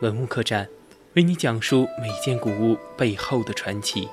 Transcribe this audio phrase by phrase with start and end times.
[0.00, 0.68] 文物客栈，
[1.14, 4.06] 为你讲述每件古物背后的传奇。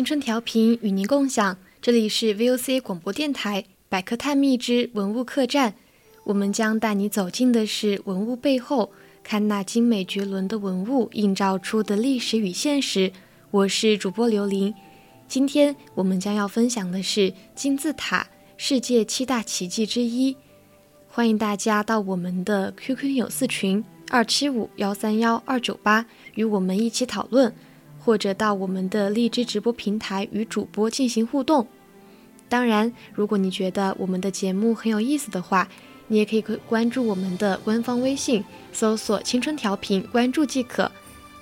[0.00, 5.74] 青春调频与您共享，这里是 VOC 广播电台百科探秘之文物客栈。
[6.24, 13.12] 我们将带你走进的是文物背后，看那精美绝伦的文物映照出的历史与现实。
[13.50, 14.74] 我是主播刘琳，
[15.28, 20.34] 今天我们将要分享的是金字塔，世界七大奇迹之一。
[21.08, 26.06] 欢迎大家到我们的 QQ 有四群二七五幺三幺二九八，
[26.36, 27.54] 与我们一起讨论。
[28.00, 31.66] 或者到我们的荔枝直播平台与主播进行互动。
[32.48, 35.68] 当然，如果你觉得我们的节目很有意思的话，
[36.08, 40.90] 你也可以关注我们的官方微信，搜索“青春调频”，关注即可。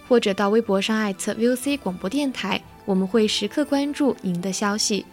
[0.06, 5.04] 或者到微博上艾特 VOC 广播电台，我们会时刻关注您的消息。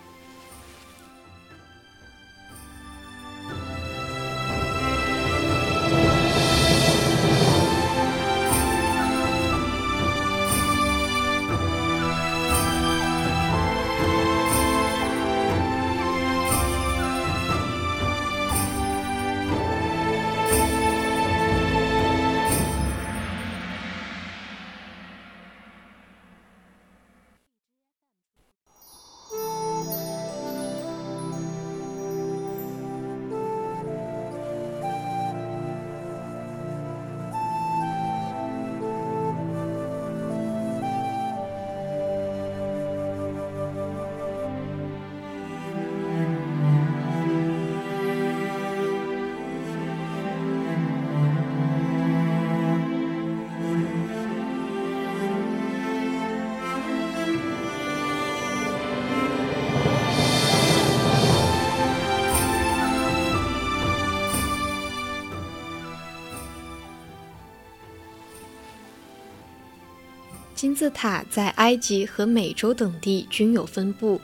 [70.56, 74.22] 金字塔在埃及和美洲等地均有分布。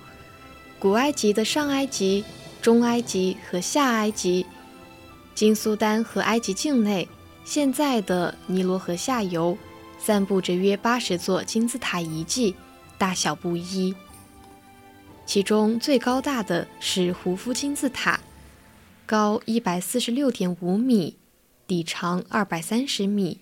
[0.79, 2.23] 古埃及的上埃及、
[2.61, 4.45] 中埃及和下埃及，
[5.35, 7.07] 金苏丹和埃及境内，
[7.43, 9.57] 现在的尼罗河下游，
[9.99, 12.55] 散布着约八十座金字塔遗迹，
[12.97, 13.93] 大小不一。
[15.25, 18.19] 其中最高大的是胡夫金字塔，
[19.05, 21.17] 高一百四十六点五米，
[21.67, 23.39] 底长二百三十米。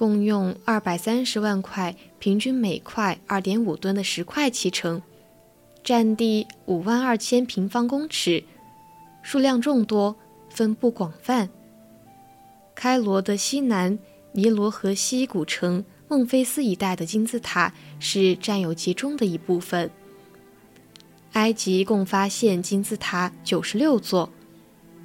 [0.00, 5.02] 共用二百三十万块，平均每块二点五吨的石块砌成，
[5.84, 8.42] 占地五万二千平方公尺，
[9.20, 10.16] 数量众多，
[10.48, 11.50] 分布广泛。
[12.74, 13.98] 开罗的西南
[14.32, 19.90] 尼罗河西古城孟菲斯一带的金字塔是占有其中的一部分。
[21.32, 24.30] 埃及共发现金字塔九十六座，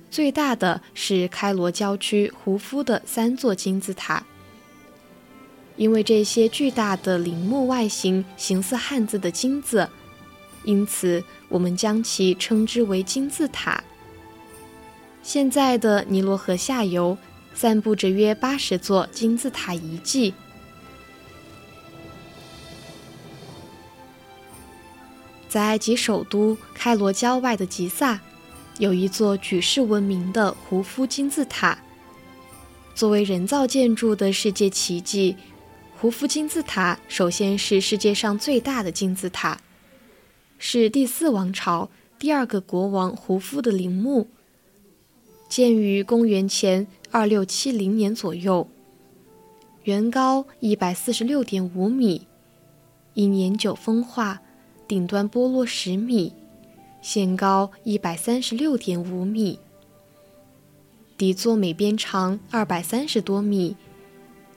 [0.09, 4.25] 最大的是开罗郊区胡夫的三座金字塔。
[5.77, 9.89] 因为这些巨大的陵墓外形形似汉字的“金”字，
[10.63, 13.83] 因此我们将其称之为金字塔。
[15.21, 17.17] 现在的尼罗河下游
[17.53, 20.33] 散布着约八十座金字塔遗迹。
[25.49, 28.19] 在埃及首都开罗郊外的吉萨，
[28.77, 31.77] 有一座举世闻名的胡夫金字塔。
[32.93, 35.35] 作为人造建筑的世界奇迹，
[36.05, 39.59] 胡夫金字塔首先是世界上最大的金字塔，
[40.59, 44.27] 是第四王朝第二个国王胡夫的陵墓，
[45.49, 48.67] 建于公元前二六七零年左右，
[49.85, 52.27] 原高一百四十六点五米，
[53.15, 54.41] 因年久风化，
[54.87, 56.33] 顶端剥落十米。
[57.01, 59.57] 现高一百三十六点五米，
[61.17, 63.75] 底座每边长二百三十多米，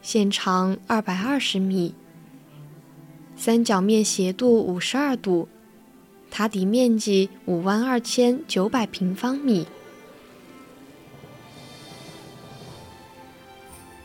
[0.00, 1.94] 线长二百二十米，
[3.36, 5.48] 三角面斜度五十二度，
[6.30, 9.66] 塔底面积五万二千九百平方米。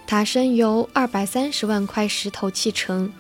[0.05, 3.11] 塔身由二百三十万块石头砌成，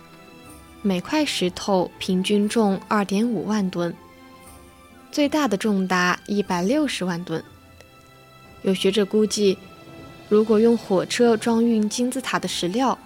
[0.81, 3.95] 每块石头平均重二点五万吨。
[5.11, 7.43] 最大的重达一百六十万吨。
[8.63, 9.57] 有学者估计，
[10.33, 12.97] 如果用火车装运金字塔的石料，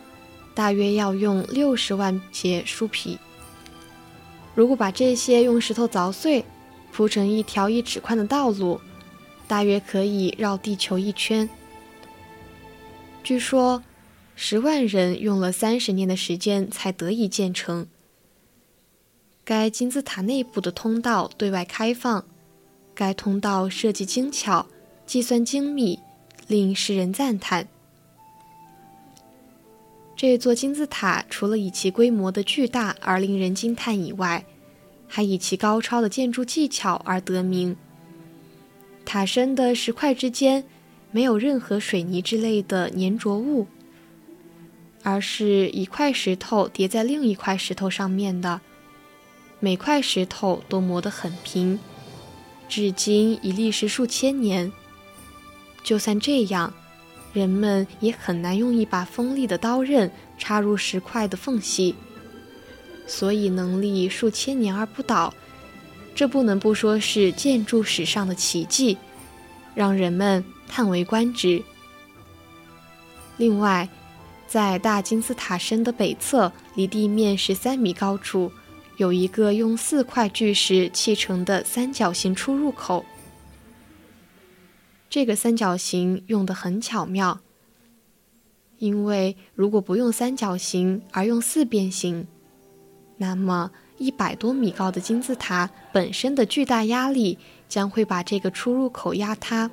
[0.56, 3.20] 大约要用六十万节树皮。
[4.56, 6.46] 如果把这些用石头凿碎，
[6.94, 8.80] 铺成一条一尺宽的道路，
[9.46, 11.50] 大约可以绕地球一圈。
[13.26, 13.84] 据说，
[14.38, 17.88] 十万人用了三十年的时间才得以建成。
[19.44, 22.24] 该金字塔内部的通道对外开放，
[22.96, 24.68] 该通道设计精巧，
[25.06, 26.00] 计算精密，
[26.48, 27.68] 令世人赞叹。
[30.16, 34.46] 这座金字塔除了以其规模的巨大而令人惊叹以外，
[35.08, 37.76] 还以其高超的建筑技巧而得名。
[39.06, 40.64] 塔身的石块之间
[41.12, 43.68] 没有任何水泥之类的粘着物，
[45.04, 48.60] 而是一块石头叠在另一块石头上面的。
[49.60, 51.80] 每块石头都磨得很平，
[52.68, 54.72] 至今已历时数千年。
[55.88, 56.74] 就算这样，
[57.32, 61.96] 人们也很难用一把锋利的刀刃插入石块的缝隙。
[63.08, 65.34] 所以能立数千年而不倒，
[66.14, 68.98] 这不能不说是建筑史上的奇迹，
[69.74, 71.64] 让人们叹为观止。
[73.38, 73.88] 另外，
[74.46, 78.52] 在大金字塔身的北侧，离地面十三米高处。
[78.98, 83.06] 有一个用四块巨石砌成的三角形出入口。
[85.10, 87.40] 这个三角形用得很巧妙，
[88.78, 92.28] 因为如果不用三角形而用四边形，
[93.18, 99.72] 那么一百多米高的金字塔本身的巨大压力将会把这个出入口压塌，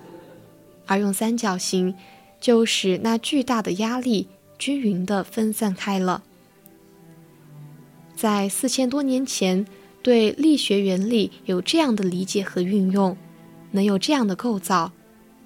[0.86, 1.94] 而用三角形
[2.40, 6.22] 就使那巨大的压力均匀地分散开了。
[8.16, 9.66] 在四千多年前，
[10.00, 13.16] 对力学原理有这样的理解和运用，
[13.72, 14.92] 能有这样的构造，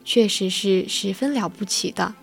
[0.09, 2.15] 确实是十分了不起的。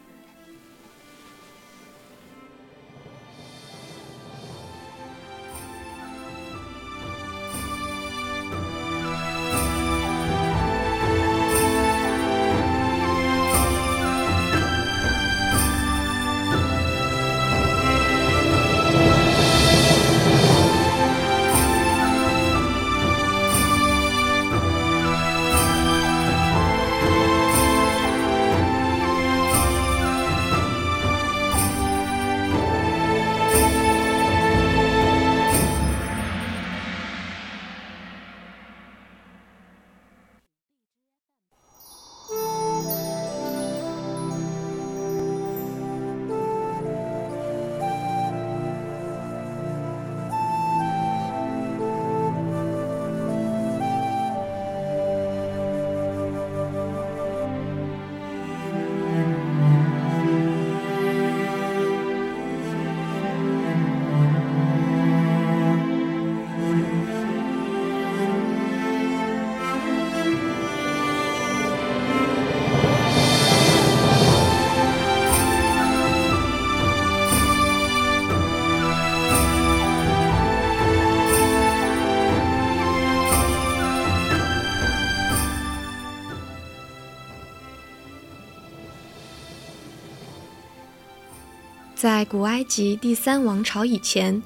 [92.06, 94.44] 在古埃及第三王朝以前，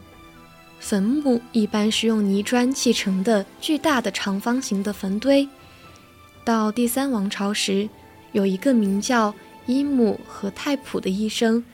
[0.79, 5.45] 坟墓一般是用泥砖砌成的巨大的长方形的坟堆。
[6.45, 7.89] 到第三王朝时，
[8.31, 9.35] 有一个名叫
[9.65, 11.65] 伊姆和泰普的医生，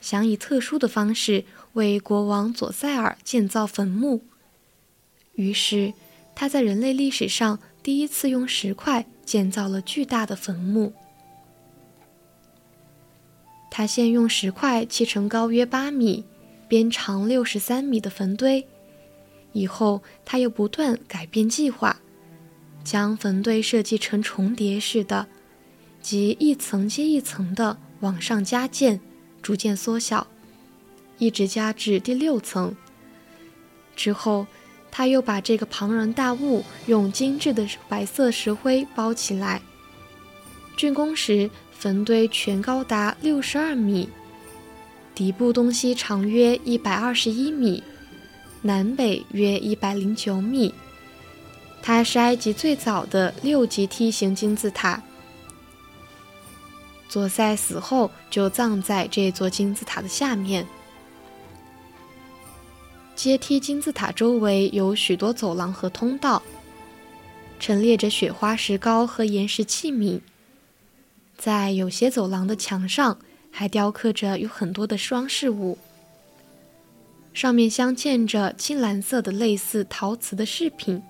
[0.00, 4.22] 想以特殊的方式为国王佐塞尔建造坟墓。
[5.34, 5.92] 于是，
[6.36, 10.92] 他在人类历史上第一次用石块建造了巨大的坟墓。
[13.74, 16.26] 他先用石块砌成高约八米、
[16.68, 18.66] 边长六十三米的坟堆，
[19.54, 21.98] 以后他又不断改变计划，
[22.84, 25.26] 将坟堆设计成重叠式的，
[26.02, 29.00] 即一层接一层的往上加建，
[29.40, 30.26] 逐渐缩小，
[31.16, 32.76] 一直加至第六层。
[33.96, 34.46] 之后，
[34.90, 39.62] 他又把这个庞然大物用精致的白色石灰包起来。
[40.76, 41.50] 竣工时。
[41.82, 44.08] 坟堆全高达六十二米，
[45.16, 47.82] 底部东西长约一百二十一米，
[48.60, 50.72] 南北约一百零九米。
[51.82, 55.02] 它是埃及最早的六级梯形金字塔。
[57.08, 60.64] 左塞死后就葬在这座金字塔的下面。
[63.16, 66.40] 阶梯金字塔周围有许多走廊和通道，
[67.58, 70.20] 陈列着雪花石膏和岩石器皿。
[71.42, 73.18] 在有些走廊的墙上，
[73.50, 75.76] 还雕刻着有很多的装饰物，
[77.34, 81.02] 上面镶嵌着青蓝色的类似陶瓷的饰品。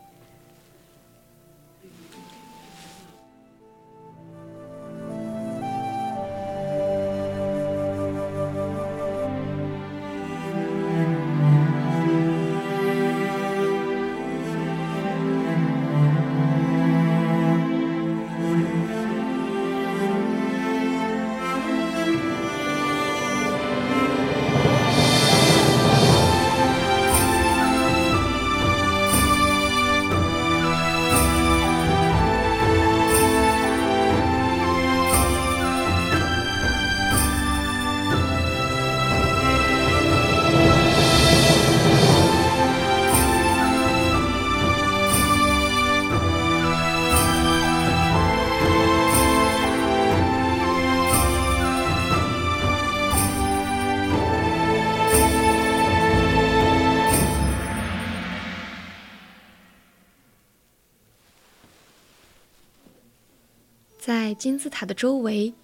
[64.05, 65.55] 在金字塔的周围，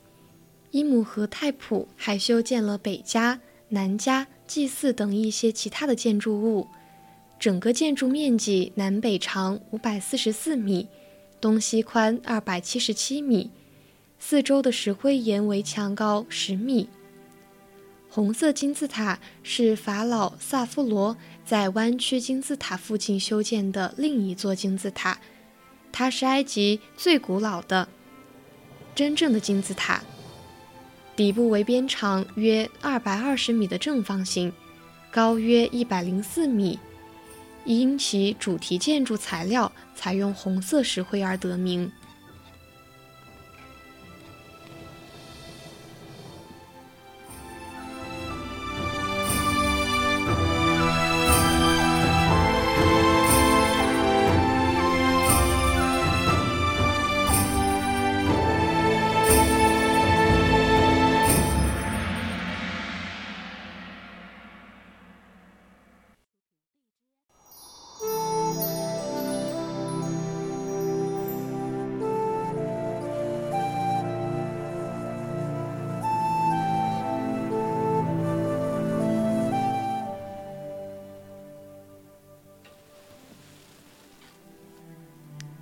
[0.71, 3.41] 伊姆和泰普还修建了北家、
[3.71, 6.69] 南家、祭祀等一些其他的建筑物。
[7.41, 10.87] 整个建筑面积南北长五百四十四米，
[11.41, 13.51] 东西宽二百七十七米，
[14.21, 16.89] 四周的石灰岩围墙高十米。
[18.09, 25.19] 红色金字塔是法老萨夫罗在弯曲金字塔附近修建的另一座金字塔，
[25.91, 27.89] 它是埃及最古老的。
[28.95, 30.03] 真正的金字塔，
[31.15, 34.53] 底部为边长约二百二十米的正方形，
[35.11, 36.79] 高约一百零四米，
[37.65, 41.91] 因其主题建筑材料采用红色石灰而得名。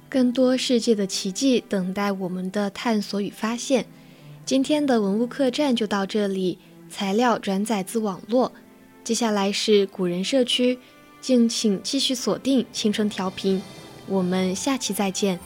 [0.09, 3.87] 更多世界的奇迹等待我们的探索与发现。
[4.45, 6.59] 今天的文物客栈就到这里，
[6.89, 8.53] 材料转载自网络。
[9.03, 10.79] 接下来是古人社区，
[11.21, 13.61] 敬请继续锁定青春调频，
[14.07, 15.39] 我们下期再见。